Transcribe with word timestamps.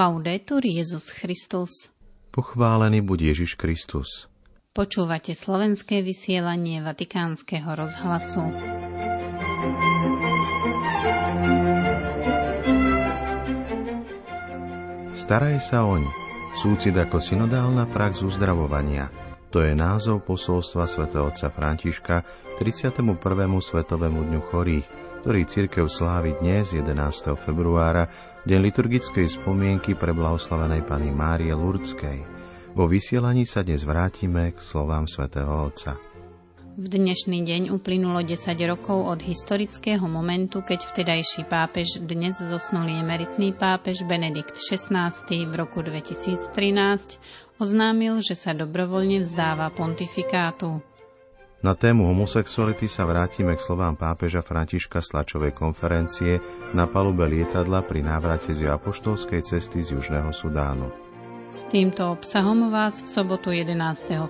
Laudetur 0.00 0.64
Jezus 0.64 1.12
Christus. 1.12 1.92
Pochválený 2.32 3.04
buď 3.04 3.36
Ježiš 3.36 3.52
Kristus. 3.60 4.32
Počúvate 4.72 5.36
slovenské 5.36 6.00
vysielanie 6.00 6.80
Vatikánskeho 6.80 7.68
rozhlasu. 7.68 8.40
Staraj 15.12 15.60
sa 15.60 15.84
oň. 15.84 16.08
Súcit 16.56 16.96
ako 16.96 17.20
synodálna 17.20 17.84
prax 17.84 18.24
uzdravovania. 18.24 19.12
To 19.52 19.60
je 19.60 19.76
názov 19.76 20.24
posolstva 20.24 20.88
svätého 20.88 21.28
otca 21.28 21.52
Františka 21.52 22.24
31. 22.56 23.04
Svetovému 23.60 24.32
dňu 24.32 24.40
chorých, 24.48 24.86
ktorý 25.20 25.44
cirkev 25.44 25.92
slávi 25.92 26.40
dnes 26.40 26.72
11. 26.72 27.36
februára, 27.36 28.08
deň 28.48 28.60
liturgickej 28.72 29.28
spomienky 29.28 29.92
pre 29.92 30.16
blahoslavenej 30.16 30.88
pani 30.88 31.12
Márie 31.12 31.52
Lurdskej. 31.52 32.24
Vo 32.72 32.88
vysielaní 32.88 33.44
sa 33.44 33.60
dnes 33.60 33.84
vrátime 33.84 34.56
k 34.56 34.58
slovám 34.64 35.04
svätého 35.04 35.68
Otca. 35.68 36.00
V 36.80 36.86
dnešný 36.88 37.44
deň 37.44 37.62
uplynulo 37.76 38.24
10 38.24 38.56
rokov 38.64 39.04
od 39.04 39.20
historického 39.20 40.08
momentu, 40.08 40.64
keď 40.64 40.88
vtedajší 40.88 41.44
pápež, 41.52 42.00
dnes 42.00 42.40
zosnulý 42.40 43.04
emeritný 43.04 43.52
pápež 43.52 44.08
Benedikt 44.08 44.56
XVI 44.56 45.12
v 45.28 45.52
roku 45.52 45.84
2013 45.84 46.48
oznámil, 47.60 48.24
že 48.24 48.32
sa 48.32 48.56
dobrovoľne 48.56 49.20
vzdáva 49.20 49.68
pontifikátu. 49.68 50.80
Na 51.60 51.76
tému 51.76 52.08
homosexuality 52.08 52.88
sa 52.88 53.04
vrátime 53.04 53.52
k 53.52 53.60
slovám 53.60 53.92
pápeža 53.92 54.40
Františka 54.40 55.04
Slačovej 55.04 55.52
konferencie 55.52 56.40
na 56.72 56.88
palube 56.88 57.28
lietadla 57.28 57.84
pri 57.84 58.00
návrate 58.00 58.56
z 58.56 58.64
apoštolskej 58.64 59.44
cesty 59.44 59.84
z 59.84 59.92
Južného 59.92 60.32
Sudánu. 60.32 60.88
S 61.52 61.68
týmto 61.68 62.16
obsahom 62.16 62.72
vás 62.72 63.04
v 63.04 63.12
sobotu 63.12 63.52
11. 63.52 63.76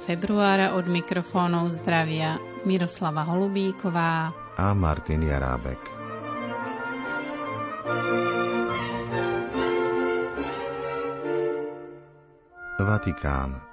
februára 0.02 0.74
od 0.74 0.90
mikrofónov 0.90 1.70
zdravia 1.78 2.42
Miroslava 2.66 3.22
Holubíková 3.22 4.34
a 4.58 4.66
Martin 4.74 5.22
Jarábek. 5.22 5.78
Vatikán. 12.80 13.69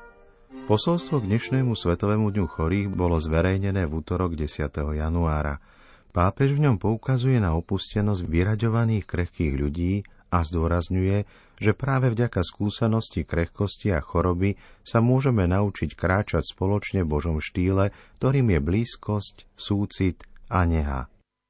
Posolstvo 0.67 1.23
k 1.23 1.31
dnešnému 1.31 1.79
Svetovému 1.79 2.27
dňu 2.27 2.43
chorých 2.51 2.91
bolo 2.91 3.15
zverejnené 3.23 3.87
v 3.87 4.03
útorok 4.03 4.35
10. 4.35 4.67
januára. 4.99 5.63
Pápež 6.11 6.59
v 6.59 6.67
ňom 6.67 6.75
poukazuje 6.75 7.39
na 7.39 7.55
opustenosť 7.55 8.27
vyraďovaných 8.27 9.07
krehkých 9.07 9.55
ľudí 9.55 10.03
a 10.27 10.43
zdôrazňuje, 10.43 11.23
že 11.63 11.71
práve 11.71 12.11
vďaka 12.11 12.43
skúsenosti 12.43 13.23
krehkosti 13.23 13.95
a 13.95 14.03
choroby 14.03 14.59
sa 14.83 14.99
môžeme 14.99 15.47
naučiť 15.47 15.95
kráčať 15.95 16.43
spoločne 16.43 17.07
Božom 17.07 17.39
štýle, 17.39 17.95
ktorým 18.19 18.51
je 18.51 18.59
blízkosť, 18.59 19.47
súcit 19.55 20.19
a 20.51 20.67
neha. 20.67 21.07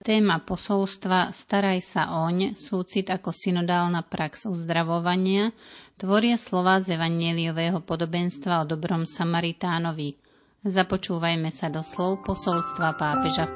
Téma 0.08 0.40
posolstva 0.40 1.36
Staraj 1.36 1.84
sa 1.84 2.24
oň, 2.24 2.56
súcit 2.56 3.12
ako 3.12 3.36
synodálna 3.36 4.08
prax 4.08 4.48
uzdravovania, 4.48 5.52
tvoria 6.00 6.40
slova 6.40 6.80
z 6.80 6.96
evanieliového 6.96 7.84
podobenstva 7.84 8.64
o 8.64 8.68
dobrom 8.72 9.04
Samaritánovi. 9.04 10.16
Započúvajme 10.64 11.52
sa 11.52 11.68
do 11.68 11.84
slov 11.84 12.24
posolstva 12.24 12.96
pápeža. 12.96 13.52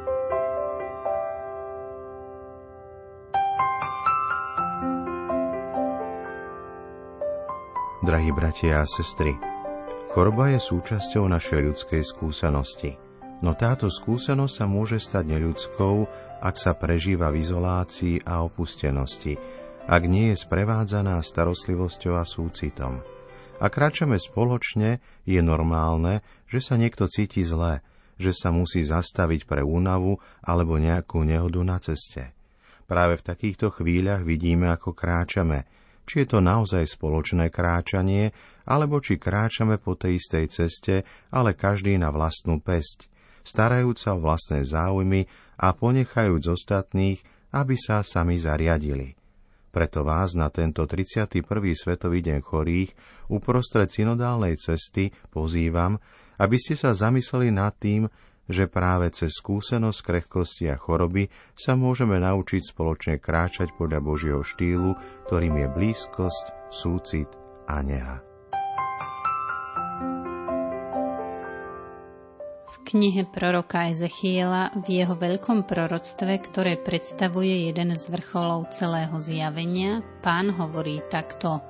Drahí 8.04 8.36
bratia 8.36 8.84
a 8.84 8.86
sestry, 8.92 9.40
choroba 10.12 10.52
je 10.52 10.59
súčasťou 10.59 11.31
našej 11.31 11.72
ľudskej 11.72 12.04
skúsenosti– 12.04 13.00
No 13.41 13.57
táto 13.57 13.90
skúsenosť 13.90 14.53
sa 14.53 14.66
môže 14.69 15.02
stať 15.02 15.34
neľudskou, 15.34 16.06
ak 16.46 16.56
sa 16.62 16.78
prežíva 16.78 17.34
v 17.34 17.41
izolácii 17.41 18.22
a 18.22 18.46
opustenosti, 18.46 19.38
ak 19.90 20.02
nie 20.06 20.29
je 20.29 20.38
sprevádzaná 20.38 21.18
starostlivosťou 21.25 22.22
a 22.22 22.25
súcitom. 22.25 23.01
Ak 23.62 23.78
kráčame 23.78 24.18
spoločne, 24.22 25.01
je 25.25 25.41
normálne, 25.41 26.22
že 26.50 26.62
sa 26.62 26.78
niekto 26.78 27.09
cíti 27.09 27.41
zle, 27.41 27.81
že 28.22 28.34
sa 28.34 28.53
musí 28.53 28.85
zastaviť 28.85 29.50
pre 29.50 29.66
únavu 29.66 30.22
alebo 30.46 30.78
nejakú 30.78 31.25
nehodu 31.25 31.62
na 31.66 31.78
ceste. 31.81 32.34
Práve 32.85 33.18
v 33.18 33.25
takýchto 33.25 33.74
chvíľach 33.74 34.22
vidíme, 34.22 34.69
ako 34.69 34.94
kráčame, 34.94 35.66
či 36.06 36.25
je 36.25 36.38
to 36.38 36.40
naozaj 36.41 36.85
spoločné 36.85 37.53
kráčanie, 37.53 38.34
alebo 38.66 39.01
či 39.01 39.18
kráčame 39.18 39.78
po 39.78 39.97
tej 39.97 40.18
istej 40.22 40.46
ceste, 40.50 40.96
ale 41.34 41.57
každý 41.57 41.97
na 41.97 42.09
vlastnú 42.09 42.62
pesť, 42.62 43.11
starajúc 43.46 43.97
sa 43.97 44.18
o 44.18 44.24
vlastné 44.24 44.66
záujmy 44.66 45.29
a 45.57 45.74
ponechajúc 45.75 46.44
ostatných, 46.52 47.19
aby 47.52 47.75
sa 47.75 48.02
sami 48.02 48.40
zariadili. 48.40 49.19
Preto 49.72 50.03
vás 50.03 50.35
na 50.35 50.52
tento 50.52 50.84
31. 50.84 51.47
Svetový 51.72 52.19
deň 52.19 52.44
chorých 52.44 52.91
uprostred 53.31 53.88
synodálnej 53.88 54.59
cesty 54.59 55.16
pozývam, 55.31 55.96
aby 56.35 56.59
ste 56.59 56.75
sa 56.75 56.91
zamysleli 56.91 57.56
nad 57.56 57.72
tým, 57.80 58.12
že 58.51 58.68
práve 58.68 59.07
cez 59.16 59.31
skúsenosť 59.40 60.00
krehkosti 60.03 60.68
a 60.68 60.75
choroby 60.75 61.31
sa 61.56 61.80
môžeme 61.80 62.19
naučiť 62.19 62.75
spoločne 62.75 63.16
kráčať 63.24 63.72
podľa 63.80 64.03
Božieho 64.03 64.44
štýlu, 64.44 65.00
ktorým 65.31 65.56
je 65.63 65.68
blízkosť, 65.72 66.46
súcit 66.68 67.31
a 67.63 67.80
neha. 67.80 68.31
Knihe 72.91 73.24
proroka 73.24 73.88
Ezechiela 73.88 74.75
v 74.75 75.00
jeho 75.00 75.16
veľkom 75.16 75.63
proroctve, 75.63 76.44
ktoré 76.44 76.75
predstavuje 76.75 77.72
jeden 77.72 77.96
z 77.96 78.03
vrcholov 78.12 78.68
celého 78.75 79.16
zjavenia, 79.16 80.03
pán 80.19 80.52
hovorí 80.52 81.00
takto. 81.07 81.63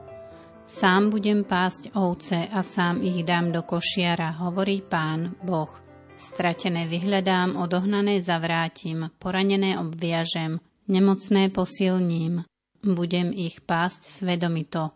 Sám 0.65 1.13
budem 1.13 1.45
pásť 1.45 1.93
ovce 1.93 2.49
a 2.49 2.65
sám 2.65 3.05
ich 3.05 3.21
dám 3.21 3.53
do 3.53 3.61
košiara, 3.61 4.33
hovorí 4.41 4.81
pán, 4.81 5.37
Boh. 5.45 5.69
Stratené 6.17 6.89
vyhľadám, 6.89 7.53
odohnané 7.53 8.17
zavrátim, 8.25 9.13
poranené 9.21 9.77
obviažem, 9.77 10.57
nemocné 10.89 11.53
posilním. 11.53 12.41
Budem 12.81 13.29
ich 13.29 13.61
pásť 13.61 14.25
svedomito, 14.25 14.89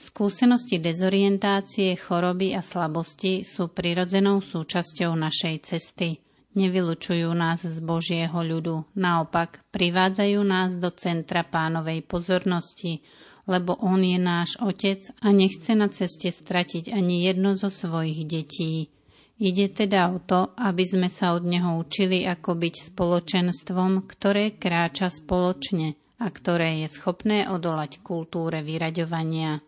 Skúsenosti 0.00 0.80
dezorientácie, 0.80 1.92
choroby 1.92 2.56
a 2.56 2.64
slabosti 2.64 3.44
sú 3.44 3.68
prirodzenou 3.68 4.40
súčasťou 4.40 5.12
našej 5.12 5.56
cesty. 5.60 6.16
Nevylučujú 6.56 7.28
nás 7.36 7.68
z 7.68 7.78
Božieho 7.84 8.40
ľudu, 8.40 8.88
naopak 8.96 9.60
privádzajú 9.68 10.40
nás 10.40 10.72
do 10.80 10.88
centra 10.88 11.44
pánovej 11.44 12.00
pozornosti, 12.08 13.04
lebo 13.44 13.76
On 13.84 14.00
je 14.00 14.16
náš 14.16 14.56
Otec 14.64 15.04
a 15.20 15.36
nechce 15.36 15.76
na 15.76 15.92
ceste 15.92 16.32
stratiť 16.32 16.96
ani 16.96 17.28
jedno 17.28 17.52
zo 17.52 17.68
svojich 17.68 18.24
detí. 18.24 18.88
Ide 19.36 19.68
teda 19.68 20.16
o 20.16 20.18
to, 20.20 20.56
aby 20.56 20.84
sme 20.88 21.12
sa 21.12 21.36
od 21.36 21.44
Neho 21.44 21.76
učili, 21.76 22.24
ako 22.24 22.56
byť 22.56 22.74
spoločenstvom, 22.88 24.08
ktoré 24.08 24.56
kráča 24.56 25.12
spoločne 25.12 25.92
a 26.16 26.26
ktoré 26.32 26.80
je 26.84 26.88
schopné 26.88 27.52
odolať 27.52 28.00
kultúre 28.00 28.64
vyraďovania. 28.64 29.60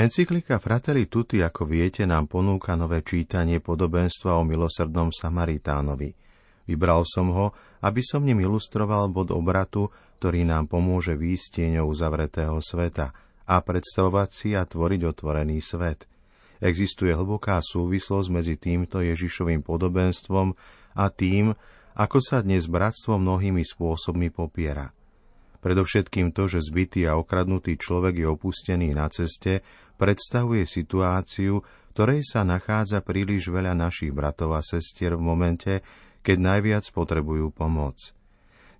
Encyklika 0.00 0.56
Fratelli 0.56 1.12
Tutti, 1.12 1.44
ako 1.44 1.68
viete, 1.68 2.08
nám 2.08 2.24
ponúka 2.24 2.72
nové 2.72 3.04
čítanie 3.04 3.60
podobenstva 3.60 4.40
o 4.40 4.48
milosrdnom 4.48 5.12
Samaritánovi. 5.12 6.16
Vybral 6.64 7.04
som 7.04 7.28
ho, 7.28 7.52
aby 7.84 8.00
som 8.00 8.24
ním 8.24 8.40
ilustroval 8.40 9.12
bod 9.12 9.28
obratu, 9.28 9.92
ktorý 10.16 10.48
nám 10.48 10.72
pomôže 10.72 11.12
výjsť 11.12 11.46
tieňou 11.52 11.92
uzavretého 11.92 12.56
sveta 12.64 13.12
a 13.44 13.60
predstavovať 13.60 14.28
si 14.32 14.48
a 14.56 14.64
tvoriť 14.64 15.04
otvorený 15.04 15.60
svet. 15.60 16.08
Existuje 16.64 17.12
hlboká 17.12 17.60
súvislosť 17.60 18.28
medzi 18.32 18.56
týmto 18.56 19.04
Ježišovým 19.04 19.60
podobenstvom 19.60 20.56
a 20.96 21.04
tým, 21.12 21.52
ako 21.92 22.24
sa 22.24 22.40
dnes 22.40 22.64
bratstvo 22.72 23.20
mnohými 23.20 23.60
spôsobmi 23.60 24.32
popiera– 24.32 24.96
Predovšetkým 25.60 26.32
to, 26.32 26.48
že 26.48 26.64
zbytý 26.64 27.04
a 27.04 27.20
okradnutý 27.20 27.76
človek 27.76 28.24
je 28.24 28.26
opustený 28.32 28.96
na 28.96 29.12
ceste, 29.12 29.60
predstavuje 30.00 30.64
situáciu, 30.64 31.60
ktorej 31.92 32.24
sa 32.24 32.48
nachádza 32.48 33.04
príliš 33.04 33.52
veľa 33.52 33.76
našich 33.76 34.08
bratov 34.08 34.56
a 34.56 34.64
sestier 34.64 35.20
v 35.20 35.22
momente, 35.22 35.72
keď 36.24 36.36
najviac 36.40 36.84
potrebujú 36.88 37.52
pomoc. 37.52 38.16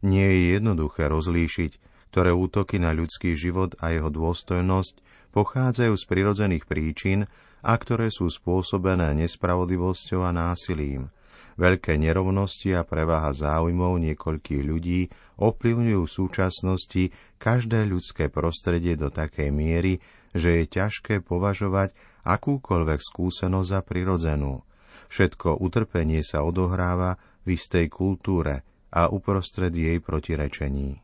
Nie 0.01 0.33
je 0.33 0.57
jednoduché 0.57 1.13
rozlíšiť, 1.13 1.73
ktoré 2.09 2.33
útoky 2.33 2.81
na 2.81 2.97
ľudský 2.97 3.37
život 3.37 3.77
a 3.77 3.93
jeho 3.93 4.09
dôstojnosť 4.09 5.05
pochádzajú 5.37 5.95
z 5.95 6.05
prirodzených 6.09 6.65
príčin 6.65 7.29
a 7.61 7.77
ktoré 7.77 8.09
sú 8.09 8.33
spôsobené 8.33 9.13
nespravodlivosťou 9.21 10.25
a 10.25 10.33
násilím– 10.33 11.13
Veľké 11.61 12.01
nerovnosti 12.01 12.73
a 12.73 12.89
prevaha 12.89 13.37
záujmov 13.37 14.01
niekoľkých 14.01 14.63
ľudí 14.65 15.13
ovplyvňujú 15.37 16.01
v 16.09 16.15
súčasnosti 16.25 17.13
každé 17.37 17.85
ľudské 17.85 18.33
prostredie 18.33 18.97
do 18.97 19.13
takej 19.13 19.53
miery, 19.53 20.01
že 20.33 20.65
je 20.65 20.65
ťažké 20.65 21.21
považovať 21.21 21.93
akúkoľvek 22.25 23.01
skúsenosť 23.05 23.69
za 23.77 23.81
prirodzenú. 23.85 24.65
Všetko 25.13 25.61
utrpenie 25.61 26.25
sa 26.25 26.49
odohráva 26.49 27.21
v 27.45 27.61
istej 27.61 27.93
kultúre 27.93 28.65
a 28.89 29.13
uprostred 29.13 29.77
jej 29.77 30.01
protirečení. 30.01 30.97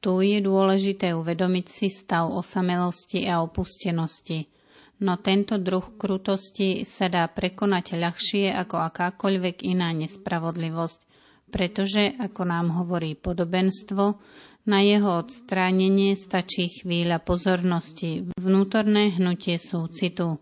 Tu 0.00 0.12
je 0.24 0.40
dôležité 0.40 1.12
uvedomiť 1.12 1.66
si 1.68 1.92
stav 1.92 2.32
osamelosti 2.32 3.28
a 3.28 3.44
opustenosti, 3.44 4.48
no 5.00 5.16
tento 5.16 5.56
druh 5.56 5.84
krutosti 5.96 6.84
sa 6.84 7.08
dá 7.08 7.24
prekonať 7.26 7.96
ľahšie 7.96 8.52
ako 8.52 8.76
akákoľvek 8.92 9.64
iná 9.64 9.90
nespravodlivosť, 9.96 11.00
pretože, 11.50 12.14
ako 12.20 12.42
nám 12.46 12.70
hovorí 12.70 13.18
podobenstvo, 13.18 14.20
na 14.68 14.84
jeho 14.84 15.24
odstránenie 15.24 16.14
stačí 16.14 16.68
chvíľa 16.68 17.18
pozornosti, 17.24 18.28
vnútorné 18.36 19.16
hnutie 19.16 19.56
súcitu. 19.56 20.38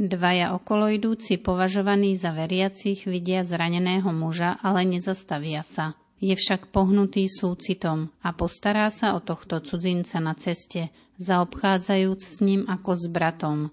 Dvaja 0.00 0.56
okoloidúci 0.56 1.38
považovaní 1.38 2.16
za 2.16 2.32
veriacich 2.32 3.04
vidia 3.04 3.44
zraneného 3.44 4.10
muža, 4.10 4.56
ale 4.64 4.84
nezastavia 4.88 5.62
sa. 5.62 5.92
Je 6.20 6.36
však 6.36 6.68
pohnutý 6.68 7.28
súcitom 7.28 8.12
a 8.20 8.36
postará 8.36 8.92
sa 8.92 9.16
o 9.16 9.20
tohto 9.24 9.60
cudzinca 9.64 10.20
na 10.20 10.36
ceste, 10.36 10.92
zaobchádzajúc 11.16 12.20
s 12.20 12.36
ním 12.44 12.68
ako 12.68 12.90
s 12.96 13.04
bratom. 13.08 13.72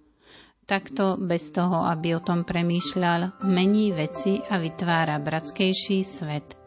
Takto, 0.68 1.16
bez 1.16 1.56
toho, 1.56 1.88
aby 1.88 2.12
o 2.12 2.20
tom 2.20 2.44
premýšľal, 2.44 3.40
mení 3.48 3.96
veci 3.96 4.44
a 4.52 4.60
vytvára 4.60 5.16
bratskejší 5.16 6.04
svet. 6.04 6.60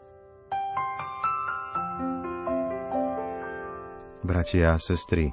Bratia 4.25 4.73
a 4.73 4.81
sestry, 4.81 5.29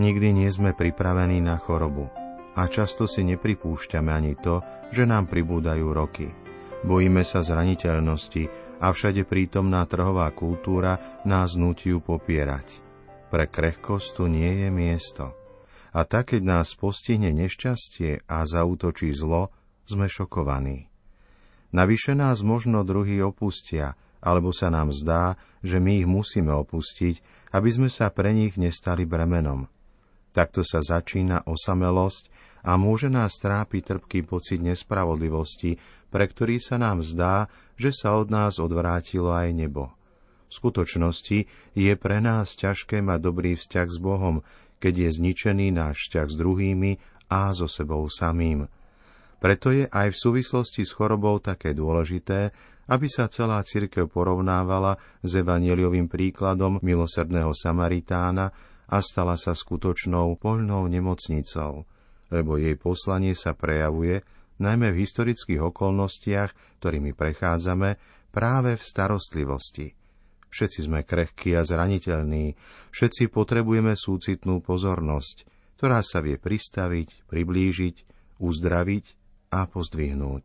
nikdy 0.00 0.32
nie 0.32 0.48
sme 0.48 0.72
pripravení 0.72 1.44
na 1.44 1.60
chorobu 1.60 2.08
a 2.56 2.64
často 2.72 3.04
si 3.04 3.20
nepripúšťame 3.20 4.08
ani 4.08 4.32
to, 4.40 4.64
že 4.88 5.04
nám 5.04 5.28
pribúdajú 5.28 5.92
roky. 5.92 6.32
Bojíme 6.80 7.20
sa 7.20 7.44
zraniteľnosti 7.44 8.48
a 8.80 8.96
všade 8.96 9.28
prítomná 9.28 9.84
trhová 9.84 10.32
kultúra 10.32 11.20
nás 11.28 11.52
nutí 11.52 11.92
popierať. 12.00 12.80
Pre 13.28 13.44
krehkosť 13.44 14.08
tu 14.16 14.24
nie 14.24 14.64
je 14.64 14.68
miesto. 14.72 15.39
A 15.90 16.06
tak, 16.06 16.34
keď 16.34 16.42
nás 16.46 16.78
postihne 16.78 17.34
nešťastie 17.34 18.26
a 18.30 18.46
zautočí 18.46 19.10
zlo, 19.10 19.50
sme 19.90 20.06
šokovaní. 20.06 20.86
Navyše 21.70 22.18
nás 22.18 22.42
možno 22.46 22.86
druhý 22.86 23.22
opustia, 23.22 23.98
alebo 24.22 24.54
sa 24.54 24.70
nám 24.70 24.94
zdá, 24.94 25.34
že 25.62 25.82
my 25.82 26.02
ich 26.04 26.08
musíme 26.08 26.52
opustiť, 26.54 27.22
aby 27.50 27.68
sme 27.70 27.88
sa 27.90 28.10
pre 28.10 28.30
nich 28.30 28.54
nestali 28.54 29.02
bremenom. 29.02 29.66
Takto 30.30 30.62
sa 30.62 30.78
začína 30.78 31.42
osamelosť 31.42 32.30
a 32.62 32.78
môže 32.78 33.10
nás 33.10 33.34
trápiť 33.42 33.96
trpký 33.96 34.22
pocit 34.22 34.62
nespravodlivosti, 34.62 35.80
pre 36.12 36.26
ktorý 36.30 36.62
sa 36.62 36.78
nám 36.78 37.02
zdá, 37.02 37.50
že 37.74 37.90
sa 37.90 38.14
od 38.14 38.30
nás 38.30 38.62
odvrátilo 38.62 39.32
aj 39.34 39.50
nebo. 39.50 39.90
V 40.50 40.52
skutočnosti 40.58 41.46
je 41.78 41.92
pre 41.94 42.18
nás 42.18 42.58
ťažké 42.58 43.02
mať 43.02 43.18
dobrý 43.22 43.54
vzťah 43.54 43.86
s 43.86 43.98
Bohom, 44.02 44.42
keď 44.80 45.06
je 45.06 45.10
zničený 45.20 45.76
náš 45.76 46.08
vzťah 46.08 46.26
s 46.26 46.36
druhými 46.40 46.92
a 47.30 47.52
so 47.52 47.68
sebou 47.68 48.08
samým. 48.08 48.66
Preto 49.40 49.72
je 49.72 49.88
aj 49.88 50.12
v 50.12 50.20
súvislosti 50.20 50.82
s 50.84 50.92
chorobou 50.92 51.40
také 51.40 51.72
dôležité, 51.72 52.52
aby 52.90 53.06
sa 53.06 53.30
celá 53.30 53.62
cirkev 53.62 54.10
porovnávala 54.10 54.98
s 55.22 55.32
evanieliovým 55.38 56.10
príkladom 56.10 56.82
milosrdného 56.82 57.54
Samaritána 57.54 58.50
a 58.90 58.98
stala 58.98 59.38
sa 59.38 59.54
skutočnou 59.54 60.34
poľnou 60.36 60.90
nemocnicou, 60.90 61.86
lebo 62.34 62.58
jej 62.58 62.74
poslanie 62.74 63.38
sa 63.38 63.54
prejavuje 63.54 64.26
najmä 64.58 64.92
v 64.92 65.00
historických 65.06 65.72
okolnostiach, 65.72 66.82
ktorými 66.82 67.14
prechádzame, 67.14 67.96
práve 68.34 68.76
v 68.76 68.82
starostlivosti. 68.82 69.99
Všetci 70.50 70.90
sme 70.90 71.06
krehkí 71.06 71.54
a 71.54 71.62
zraniteľní, 71.62 72.58
všetci 72.90 73.30
potrebujeme 73.30 73.94
súcitnú 73.94 74.58
pozornosť, 74.58 75.46
ktorá 75.78 76.02
sa 76.02 76.18
vie 76.20 76.36
pristaviť, 76.36 77.30
priblížiť, 77.30 77.96
uzdraviť 78.42 79.06
a 79.54 79.70
pozdvihnúť. 79.70 80.44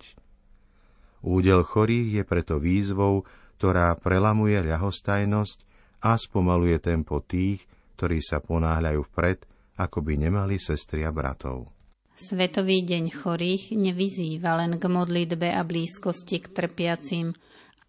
Údel 1.26 1.66
chorých 1.66 2.22
je 2.22 2.24
preto 2.24 2.62
výzvou, 2.62 3.26
ktorá 3.58 3.98
prelamuje 3.98 4.62
ľahostajnosť 4.62 5.66
a 6.06 6.14
spomaluje 6.22 6.78
tempo 6.78 7.18
tých, 7.18 7.66
ktorí 7.98 8.22
sa 8.22 8.38
ponáhľajú 8.38 9.02
vpred, 9.10 9.42
ako 9.80 10.06
by 10.06 10.14
nemali 10.22 10.62
sestri 10.62 11.02
a 11.02 11.10
bratov. 11.10 11.74
Svetový 12.16 12.86
deň 12.88 13.12
chorých 13.12 13.76
nevyzýva 13.76 14.56
len 14.56 14.80
k 14.80 14.88
modlitbe 14.88 15.52
a 15.52 15.66
blízkosti 15.68 16.40
k 16.40 16.48
trpiacim, 16.48 17.36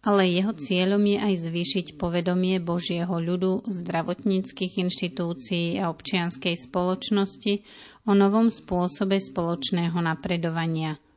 ale 0.07 0.31
jeho 0.31 0.55
cieľom 0.55 1.03
je 1.03 1.17
aj 1.19 1.33
zvýšiť 1.51 1.87
povedomie 1.99 2.63
Božieho 2.63 3.11
ľudu, 3.11 3.67
zdravotníckých 3.67 4.79
inštitúcií 4.87 5.83
a 5.83 5.91
občianskej 5.91 6.55
spoločnosti 6.55 7.53
o 8.07 8.15
novom 8.15 8.47
spôsobe 8.47 9.19
spoločného 9.19 9.99
napredovania– 9.99 10.95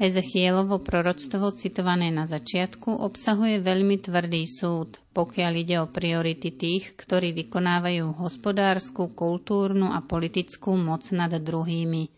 Ezechielovo 0.00 0.80
proroctvo 0.80 1.52
citované 1.52 2.08
na 2.08 2.24
začiatku 2.24 2.88
obsahuje 2.88 3.60
veľmi 3.60 4.00
tvrdý 4.00 4.48
súd, 4.48 4.96
pokiaľ 5.12 5.52
ide 5.60 5.76
o 5.76 5.92
priority 5.92 6.56
tých, 6.56 6.96
ktorí 6.96 7.36
vykonávajú 7.36 8.16
hospodárskú, 8.16 9.12
kultúrnu 9.12 9.92
a 9.92 10.00
politickú 10.00 10.72
moc 10.80 11.04
nad 11.12 11.28
druhými. 11.28 12.08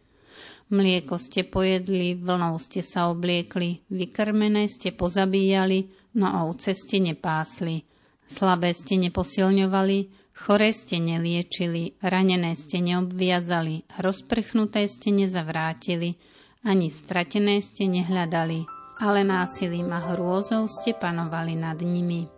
Mlieko 0.70 1.19
ste 1.19 1.43
pojedli, 1.43 2.14
vlnou 2.14 2.55
ste 2.62 2.87
sa 2.87 3.11
obliekli, 3.11 3.82
vykrmené 3.90 4.70
ste 4.70 4.94
pozabíjali, 4.94 6.01
no 6.14 6.49
ovce 6.49 6.76
ste 6.76 7.00
nepásli. 7.00 7.85
Slabé 8.29 8.73
ste 8.73 8.97
neposilňovali, 8.97 9.99
chore 10.32 10.73
ste 10.73 10.97
neliečili, 11.00 11.97
ranené 12.00 12.56
ste 12.56 12.81
neobviazali, 12.81 13.85
rozprchnuté 14.00 14.89
ste 14.89 15.13
nezavrátili, 15.13 16.17
ani 16.65 16.89
stratené 16.89 17.60
ste 17.60 17.91
nehľadali, 17.91 18.65
ale 19.03 19.20
násilím 19.27 19.91
a 19.93 20.01
hrôzou 20.15 20.70
ste 20.70 20.94
panovali 20.96 21.58
nad 21.58 21.77
nimi. 21.82 22.31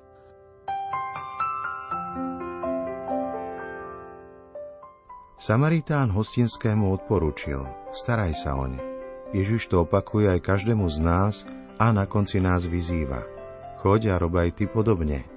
Samaritán 5.44 6.08
hostinskému 6.08 6.88
odporučil, 6.88 7.68
staraj 7.92 8.32
sa 8.32 8.56
oň. 8.56 8.80
Ježiš 9.36 9.68
to 9.68 9.84
opakuje 9.84 10.30
aj 10.30 10.40
každému 10.40 10.88
z 10.88 10.98
nás 11.04 11.44
a 11.76 11.92
na 11.92 12.08
konci 12.08 12.40
nás 12.40 12.64
vyzýva. 12.64 13.33
Choď 13.84 14.16
a 14.16 14.16
rob 14.16 14.32
aj 14.40 14.56
ty 14.56 14.64
podobne. 14.64 15.28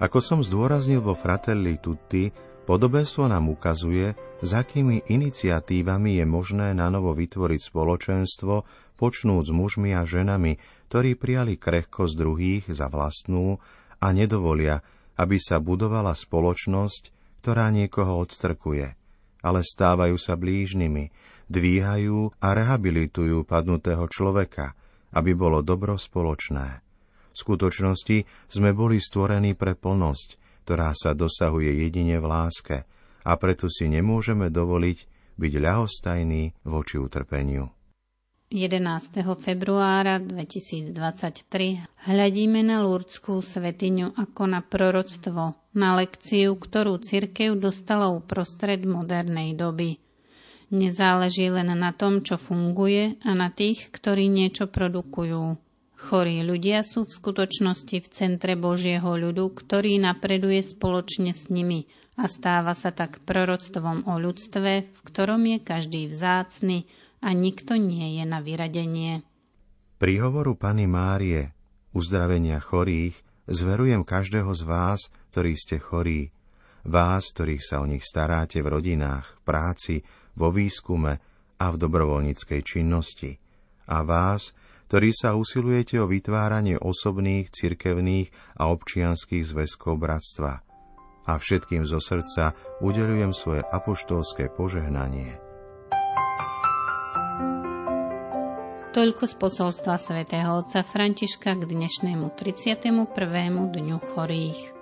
Ako 0.00 0.24
som 0.24 0.40
zdôraznil 0.40 1.04
vo 1.04 1.12
Fratelli 1.12 1.76
Tutti, 1.76 2.32
Podobenstvo 2.64 3.28
nám 3.28 3.52
ukazuje, 3.52 4.16
s 4.40 4.50
akými 4.56 5.04
iniciatívami 5.04 6.16
je 6.16 6.24
možné 6.24 6.72
na 6.72 6.88
novo 6.88 7.12
vytvoriť 7.12 7.60
spoločenstvo, 7.60 8.64
počnúť 8.96 9.44
s 9.44 9.52
mužmi 9.52 9.92
a 9.92 10.08
ženami, 10.08 10.56
ktorí 10.88 11.12
prijali 11.12 11.60
krehkosť 11.60 12.16
druhých 12.16 12.64
za 12.72 12.88
vlastnú 12.88 13.60
a 14.00 14.06
nedovolia, 14.16 14.80
aby 15.20 15.36
sa 15.36 15.60
budovala 15.60 16.16
spoločnosť, 16.16 17.12
ktorá 17.44 17.68
niekoho 17.68 18.16
odstrkuje, 18.24 18.96
ale 19.44 19.60
stávajú 19.60 20.16
sa 20.16 20.40
blížnymi, 20.40 21.12
dvíhajú 21.52 22.32
a 22.40 22.48
rehabilitujú 22.56 23.44
padnutého 23.44 24.08
človeka, 24.08 24.72
aby 25.12 25.36
bolo 25.36 25.60
dobro 25.60 26.00
spoločné. 26.00 26.83
V 27.34 27.36
skutočnosti 27.42 28.22
sme 28.46 28.70
boli 28.70 29.02
stvorení 29.02 29.58
pre 29.58 29.74
plnosť, 29.74 30.62
ktorá 30.62 30.94
sa 30.94 31.18
dosahuje 31.18 31.82
jedine 31.82 32.22
v 32.22 32.30
láske 32.30 32.76
a 33.26 33.32
preto 33.34 33.66
si 33.66 33.90
nemôžeme 33.90 34.54
dovoliť 34.54 34.98
byť 35.34 35.52
ľahostajní 35.58 36.62
voči 36.62 36.96
utrpeniu. 37.02 37.66
11. 38.54 39.18
februára 39.42 40.22
2023 40.22 40.94
hľadíme 42.06 42.62
na 42.62 42.86
Lurdskú 42.86 43.42
svetiňu 43.42 44.14
ako 44.14 44.42
na 44.46 44.62
proroctvo, 44.62 45.58
na 45.74 45.98
lekciu, 45.98 46.54
ktorú 46.54 47.02
cirkev 47.02 47.58
dostala 47.58 48.14
uprostred 48.14 48.86
modernej 48.86 49.58
doby. 49.58 49.98
Nezáleží 50.70 51.50
len 51.50 51.66
na 51.74 51.90
tom, 51.90 52.22
čo 52.22 52.38
funguje 52.38 53.18
a 53.26 53.30
na 53.34 53.50
tých, 53.50 53.90
ktorí 53.90 54.30
niečo 54.30 54.70
produkujú. 54.70 55.58
Chorí 55.94 56.42
ľudia 56.42 56.82
sú 56.82 57.06
v 57.06 57.14
skutočnosti 57.14 57.96
v 58.02 58.08
centre 58.10 58.58
Božieho 58.58 59.14
ľudu, 59.14 59.54
ktorý 59.54 60.02
napreduje 60.02 60.60
spoločne 60.60 61.30
s 61.30 61.46
nimi 61.48 61.86
a 62.18 62.26
stáva 62.26 62.74
sa 62.74 62.90
tak 62.90 63.22
proroctvom 63.22 64.06
o 64.10 64.14
ľudstve, 64.18 64.72
v 64.90 64.98
ktorom 65.06 65.42
je 65.54 65.58
každý 65.62 66.10
vzácny 66.10 66.86
a 67.22 67.32
nikto 67.32 67.78
nie 67.78 68.20
je 68.20 68.24
na 68.26 68.44
vyradenie. 68.44 69.24
Pri 69.96 70.14
hovoru 70.20 70.58
Pany 70.58 70.84
Márie, 70.84 71.54
uzdravenia 71.94 72.58
chorých, 72.58 73.16
zverujem 73.46 74.02
každého 74.02 74.50
z 74.52 74.62
vás, 74.66 75.00
ktorí 75.32 75.54
ste 75.56 75.78
chorí. 75.78 76.34
vás, 76.84 77.32
ktorých 77.32 77.64
sa 77.64 77.80
o 77.80 77.88
nich 77.88 78.04
staráte 78.04 78.60
v 78.60 78.68
rodinách, 78.68 79.24
v 79.24 79.40
práci, 79.40 79.94
vo 80.36 80.52
výskume 80.52 81.16
a 81.56 81.66
v 81.72 81.76
dobrovoľníckej 81.80 82.60
činnosti. 82.60 83.40
A 83.88 84.04
vás, 84.04 84.52
ktorí 84.94 85.10
sa 85.10 85.34
usilujete 85.34 85.98
o 85.98 86.06
vytváranie 86.06 86.78
osobných, 86.78 87.50
cirkevných 87.50 88.30
a 88.54 88.70
občianských 88.70 89.42
zväzkov 89.42 89.98
bratstva. 89.98 90.62
A 91.26 91.34
všetkým 91.34 91.82
zo 91.82 91.98
srdca 91.98 92.54
udelujem 92.78 93.34
svoje 93.34 93.66
apoštolské 93.66 94.54
požehnanie. 94.54 95.34
Toľko 98.94 99.22
z 99.26 99.34
posolstva 99.34 99.98
svätého 99.98 100.62
otca 100.62 100.86
Františka 100.86 101.58
k 101.58 101.62
dnešnému 101.66 102.30
31. 102.38 102.94
dňu 103.74 103.98
chorých. 103.98 104.73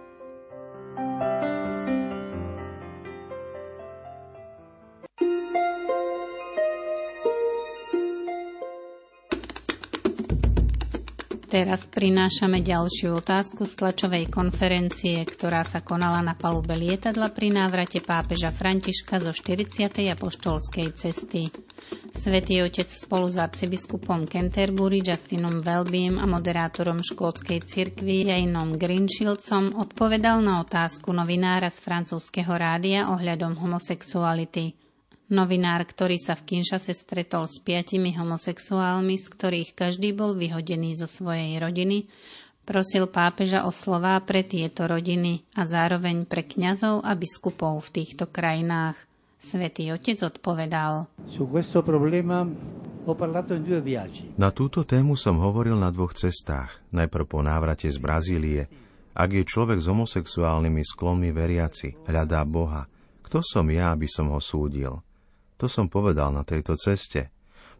Teraz 11.52 11.84
prinášame 11.84 12.64
ďalšiu 12.64 13.20
otázku 13.20 13.68
z 13.68 13.76
tlačovej 13.76 14.32
konferencie, 14.32 15.20
ktorá 15.20 15.68
sa 15.68 15.84
konala 15.84 16.24
na 16.24 16.32
palube 16.32 16.72
lietadla 16.72 17.28
pri 17.28 17.52
návrate 17.52 18.00
pápeža 18.00 18.56
Františka 18.56 19.20
zo 19.20 19.36
40. 19.36 19.92
apoštolskej 20.16 20.96
cesty. 20.96 21.52
Svetý 22.16 22.64
otec 22.64 22.88
spolu 22.88 23.28
s 23.28 23.36
arcibiskupom 23.36 24.24
Canterbury 24.32 25.04
Justinom 25.04 25.60
Welbym 25.60 26.16
a 26.16 26.24
moderátorom 26.24 27.04
škótskej 27.04 27.68
cirkvi 27.68 28.32
Jainom 28.32 28.80
Grinchilcom 28.80 29.76
odpovedal 29.76 30.40
na 30.40 30.64
otázku 30.64 31.12
novinára 31.12 31.68
z 31.68 31.84
francúzského 31.84 32.56
rádia 32.56 33.12
ohľadom 33.12 33.60
homosexuality. 33.60 34.81
Novinár, 35.32 35.88
ktorý 35.88 36.20
sa 36.20 36.36
v 36.36 36.44
Kinšase 36.44 36.92
stretol 36.92 37.48
s 37.48 37.56
piatimi 37.56 38.12
homosexuálmi, 38.12 39.16
z 39.16 39.26
ktorých 39.32 39.72
každý 39.72 40.12
bol 40.12 40.36
vyhodený 40.36 40.92
zo 41.00 41.08
svojej 41.08 41.56
rodiny, 41.56 42.04
prosil 42.68 43.08
pápeža 43.08 43.64
o 43.64 43.72
slová 43.72 44.20
pre 44.20 44.44
tieto 44.44 44.84
rodiny 44.84 45.40
a 45.56 45.64
zároveň 45.64 46.28
pre 46.28 46.44
kňazov 46.44 47.00
a 47.00 47.16
biskupov 47.16 47.80
v 47.88 48.04
týchto 48.04 48.28
krajinách. 48.28 49.00
Svetý 49.40 49.88
otec 49.96 50.20
odpovedal. 50.20 51.08
Na 54.36 54.50
túto 54.52 54.80
tému 54.84 55.16
som 55.16 55.36
hovoril 55.40 55.80
na 55.80 55.88
dvoch 55.88 56.12
cestách. 56.12 56.76
Najprv 56.92 57.24
po 57.24 57.40
návrate 57.40 57.88
z 57.88 57.96
Brazílie. 57.96 58.68
Ak 59.16 59.32
je 59.32 59.48
človek 59.48 59.80
s 59.80 59.88
homosexuálnymi 59.88 60.84
sklonmi 60.84 61.32
veriaci, 61.32 61.96
hľadá 62.04 62.44
Boha, 62.44 62.84
kto 63.24 63.40
som 63.40 63.64
ja, 63.72 63.96
aby 63.96 64.04
som 64.04 64.28
ho 64.28 64.36
súdil? 64.36 65.00
To 65.62 65.70
som 65.70 65.86
povedal 65.86 66.34
na 66.34 66.42
tejto 66.42 66.74
ceste. 66.74 67.30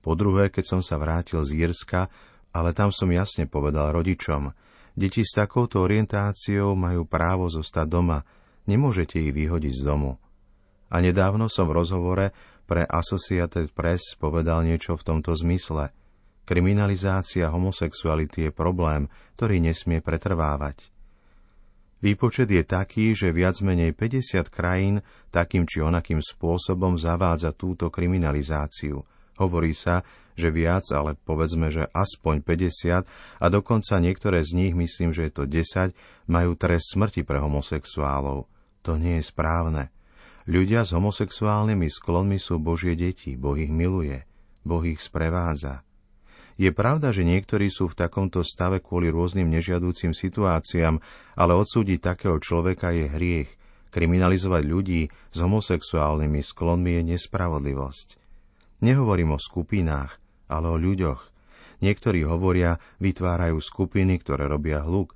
Po 0.07 0.15
druhé, 0.15 0.55
keď 0.55 0.79
som 0.79 0.81
sa 0.87 1.03
vrátil 1.03 1.43
z 1.43 1.67
Jirska, 1.67 2.07
ale 2.55 2.71
tam 2.71 2.95
som 2.95 3.11
jasne 3.11 3.51
povedal 3.51 3.91
rodičom, 3.91 4.55
deti 4.95 5.27
s 5.27 5.35
takouto 5.35 5.83
orientáciou 5.83 6.79
majú 6.79 7.03
právo 7.03 7.51
zostať 7.51 7.87
doma, 7.91 8.23
nemôžete 8.71 9.19
ich 9.19 9.35
vyhodiť 9.35 9.75
z 9.75 9.83
domu. 9.83 10.15
A 10.95 11.03
nedávno 11.03 11.51
som 11.51 11.67
v 11.67 11.83
rozhovore 11.83 12.31
pre 12.71 12.87
Associated 12.87 13.75
Press 13.75 14.15
povedal 14.15 14.63
niečo 14.63 14.95
v 14.95 15.03
tomto 15.03 15.35
zmysle. 15.35 15.91
Kriminalizácia 16.47 17.51
homosexuality 17.51 18.47
je 18.47 18.53
problém, 18.55 19.11
ktorý 19.35 19.59
nesmie 19.59 19.99
pretrvávať. 19.99 20.87
Výpočet 22.03 22.51
je 22.51 22.67
taký, 22.67 23.15
že 23.15 23.31
viac 23.31 23.63
menej 23.63 23.95
50 23.95 24.51
krajín 24.51 25.07
takým 25.31 25.71
či 25.71 25.87
onakým 25.87 26.19
spôsobom 26.19 26.99
zavádza 26.99 27.55
túto 27.55 27.95
kriminalizáciu. 27.95 29.07
Hovorí 29.39 29.71
sa, 29.71 30.03
že 30.35 30.51
viac, 30.51 30.83
ale 30.91 31.15
povedzme, 31.15 31.71
že 31.71 31.87
aspoň 31.95 32.43
50 32.43 33.07
a 33.39 33.47
dokonca 33.47 34.03
niektoré 34.03 34.43
z 34.43 34.51
nich, 34.59 34.75
myslím, 34.75 35.15
že 35.15 35.31
je 35.31 35.33
to 35.33 35.45
10, 35.47 35.95
majú 36.27 36.59
trest 36.59 36.99
smrti 36.99 37.23
pre 37.23 37.39
homosexuálov. 37.39 38.51
To 38.83 38.93
nie 38.99 39.23
je 39.23 39.25
správne. 39.31 39.95
Ľudia 40.51 40.83
s 40.83 40.91
homosexuálnymi 40.99 41.87
sklonmi 41.87 42.43
sú 42.43 42.59
Božie 42.59 42.99
deti, 42.99 43.39
Boh 43.39 43.55
ich 43.55 43.71
miluje, 43.71 44.27
Boh 44.67 44.83
ich 44.83 44.99
sprevádza. 44.99 45.87
Je 46.61 46.69
pravda, 46.69 47.13
že 47.13 47.25
niektorí 47.25 47.73
sú 47.73 47.89
v 47.89 47.97
takomto 47.97 48.45
stave 48.45 48.85
kvôli 48.85 49.09
rôznym 49.09 49.49
nežiadúcim 49.49 50.13
situáciám, 50.13 51.01
ale 51.37 51.53
odsúdiť 51.57 51.99
takého 52.01 52.37
človeka 52.37 52.93
je 52.93 53.07
hriech. 53.09 53.51
Kriminalizovať 53.93 54.63
ľudí 54.65 55.03
s 55.09 55.39
homosexuálnymi 55.41 56.41
sklonmi 56.41 56.97
je 56.97 57.03
nespravodlivosť. 57.17 58.09
Nehovorím 58.81 59.37
o 59.37 59.39
skupinách, 59.39 60.17
ale 60.49 60.67
o 60.73 60.81
ľuďoch. 60.81 61.33
Niektorí 61.83 62.25
hovoria, 62.25 62.81
vytvárajú 63.03 63.59
skupiny, 63.61 64.17
ktoré 64.23 64.49
robia 64.49 64.81
hluk. 64.81 65.13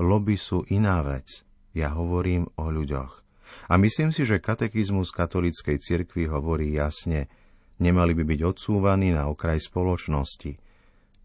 Lobby 0.00 0.34
sú 0.40 0.66
iná 0.72 1.04
vec. 1.06 1.44
Ja 1.76 1.92
hovorím 1.92 2.48
o 2.56 2.72
ľuďoch. 2.72 3.22
A 3.70 3.78
myslím 3.78 4.10
si, 4.10 4.26
že 4.26 4.42
katechizmus 4.42 5.14
katolíckej 5.14 5.78
cirkvi 5.78 6.26
hovorí 6.26 6.74
jasne, 6.74 7.30
nemali 7.78 8.16
by 8.16 8.24
byť 8.26 8.40
odsúvaní 8.42 9.12
na 9.14 9.28
okraj 9.28 9.60
spoločnosti. 9.64 10.65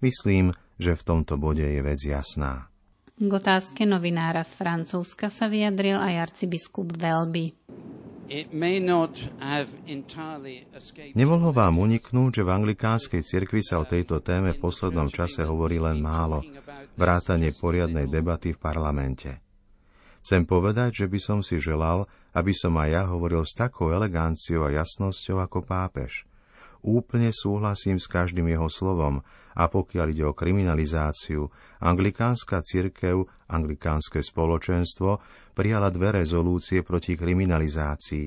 Myslím, 0.01 0.51
že 0.81 0.97
v 0.97 1.05
tomto 1.05 1.37
bode 1.37 1.61
je 1.61 1.81
vec 1.85 2.01
jasná. 2.01 2.67
K 3.21 3.29
otázke 3.29 3.85
novinára 3.85 4.41
z 4.41 4.57
Francúzska 4.57 5.29
sa 5.29 5.45
vyjadril 5.45 6.01
aj 6.01 6.33
arcibiskup 6.33 6.89
Velby. 6.97 7.53
Nemohlo 11.13 11.51
vám 11.53 11.75
uniknúť, 11.77 12.31
že 12.31 12.43
v 12.47 12.49
anglikánskej 12.49 13.21
cirkvi 13.21 13.61
sa 13.61 13.77
o 13.77 13.85
tejto 13.85 14.23
téme 14.25 14.57
v 14.57 14.63
poslednom 14.63 15.11
čase 15.13 15.45
hovorí 15.45 15.77
len 15.77 16.01
málo, 16.01 16.41
vrátanie 16.97 17.53
poriadnej 17.53 18.09
debaty 18.09 18.55
v 18.55 18.59
parlamente. 18.63 19.37
Chcem 20.25 20.47
povedať, 20.47 21.05
že 21.05 21.07
by 21.11 21.19
som 21.19 21.39
si 21.43 21.59
želal, 21.59 22.07
aby 22.31 22.55
som 22.55 22.73
aj 22.79 22.89
ja 22.89 23.03
hovoril 23.05 23.43
s 23.43 23.53
takou 23.53 23.91
eleganciou 23.91 24.63
a 24.63 24.73
jasnosťou 24.73 25.43
ako 25.43 25.61
pápež. 25.61 26.23
Úplne 26.81 27.29
súhlasím 27.29 28.01
s 28.01 28.09
každým 28.09 28.49
jeho 28.49 28.65
slovom 28.65 29.21
a 29.53 29.69
pokiaľ 29.69 30.05
ide 30.09 30.25
o 30.25 30.33
kriminalizáciu, 30.33 31.53
anglikánska 31.77 32.65
cirkev, 32.65 33.29
anglikánske 33.45 34.25
spoločenstvo 34.25 35.21
prijala 35.53 35.93
dve 35.93 36.25
rezolúcie 36.25 36.81
proti 36.81 37.13
kriminalizácii, 37.13 38.25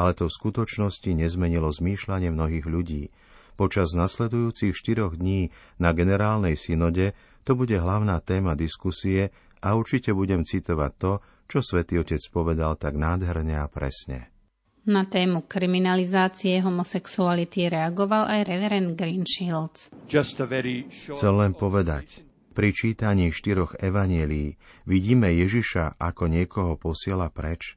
ale 0.00 0.16
to 0.16 0.32
v 0.32 0.36
skutočnosti 0.36 1.10
nezmenilo 1.12 1.68
zmýšľanie 1.68 2.32
mnohých 2.32 2.64
ľudí. 2.64 3.12
Počas 3.60 3.92
nasledujúcich 3.92 4.72
štyroch 4.72 5.20
dní 5.20 5.52
na 5.76 5.92
generálnej 5.92 6.56
synode 6.56 7.12
to 7.44 7.52
bude 7.52 7.76
hlavná 7.76 8.16
téma 8.24 8.56
diskusie 8.56 9.28
a 9.60 9.76
určite 9.76 10.16
budem 10.16 10.48
citovať 10.48 10.92
to, 10.96 11.12
čo 11.50 11.58
svätý 11.60 12.00
Otec 12.00 12.24
povedal 12.32 12.80
tak 12.80 12.96
nádherne 12.96 13.60
a 13.60 13.68
presne. 13.68 14.32
Na 14.88 15.04
tému 15.04 15.44
kriminalizácie 15.44 16.56
homosexuality 16.64 17.68
reagoval 17.68 18.24
aj 18.32 18.40
reverend 18.48 18.96
Greenshields. 18.96 19.92
Chcem 20.08 21.34
len 21.36 21.52
povedať, 21.52 22.24
pri 22.56 22.72
čítaní 22.72 23.28
štyroch 23.28 23.76
evanielí 23.76 24.56
vidíme 24.88 25.28
Ježiša, 25.36 26.00
ako 26.00 26.32
niekoho 26.32 26.80
posiela 26.80 27.28
preč. 27.28 27.76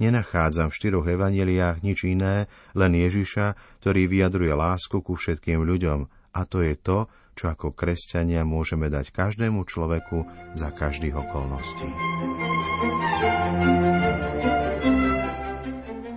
Nenachádzam 0.00 0.72
v 0.72 0.76
štyroch 0.80 1.06
evaneliách 1.06 1.84
nič 1.84 2.08
iné, 2.08 2.48
len 2.72 2.92
Ježiša, 2.96 3.78
ktorý 3.84 4.08
vyjadruje 4.08 4.56
lásku 4.56 5.04
ku 5.04 5.14
všetkým 5.14 5.60
ľuďom. 5.62 6.08
A 6.32 6.40
to 6.48 6.64
je 6.64 6.74
to, 6.80 7.12
čo 7.36 7.52
ako 7.52 7.76
kresťania 7.76 8.42
môžeme 8.48 8.88
dať 8.88 9.12
každému 9.12 9.68
človeku 9.68 10.24
za 10.56 10.72
každých 10.72 11.12
okolností. 11.12 11.88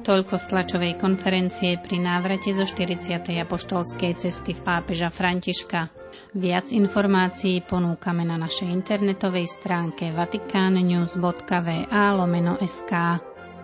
Toľko 0.06 0.38
z 0.38 0.46
tlačovej 0.54 0.94
konferencie 1.02 1.82
pri 1.82 1.98
návrate 1.98 2.54
zo 2.54 2.62
40. 2.62 3.26
apoštolskej 3.42 4.14
cesty 4.14 4.54
v 4.54 4.62
pápeža 4.62 5.10
Františka. 5.10 5.90
Viac 6.38 6.70
informácií 6.70 7.66
ponúkame 7.66 8.22
na 8.22 8.38
našej 8.38 8.70
internetovej 8.70 9.50
stránke 9.50 10.14
vaticannews.va 10.14 12.06
lomeno 12.22 12.54
sk. 12.62 13.18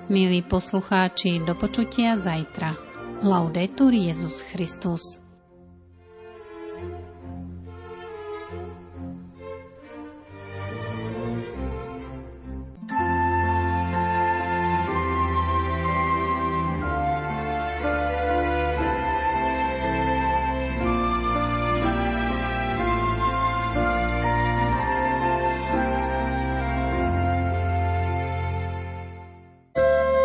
Milí 0.09 0.41
poslucháči, 0.41 1.45
do 1.45 1.53
počutia 1.53 2.17
zajtra. 2.17 2.73
Laudetur 3.21 3.93
Jezus 3.93 4.41
Christus. 4.41 5.21